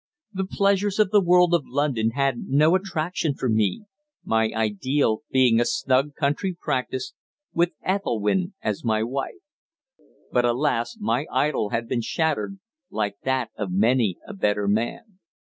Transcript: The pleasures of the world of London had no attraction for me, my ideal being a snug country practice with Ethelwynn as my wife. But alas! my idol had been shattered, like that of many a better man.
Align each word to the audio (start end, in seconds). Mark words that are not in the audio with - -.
The 0.33 0.47
pleasures 0.49 0.97
of 0.97 1.11
the 1.11 1.21
world 1.21 1.53
of 1.53 1.61
London 1.67 2.09
had 2.15 2.47
no 2.47 2.73
attraction 2.73 3.35
for 3.35 3.47
me, 3.47 3.83
my 4.25 4.45
ideal 4.45 5.21
being 5.29 5.59
a 5.59 5.63
snug 5.65 6.15
country 6.15 6.57
practice 6.59 7.13
with 7.53 7.73
Ethelwynn 7.85 8.55
as 8.63 8.83
my 8.83 9.03
wife. 9.03 9.45
But 10.31 10.43
alas! 10.43 10.97
my 10.99 11.27
idol 11.31 11.69
had 11.69 11.87
been 11.87 12.01
shattered, 12.01 12.57
like 12.89 13.17
that 13.25 13.51
of 13.55 13.71
many 13.71 14.17
a 14.27 14.33
better 14.33 14.67
man. 14.67 15.19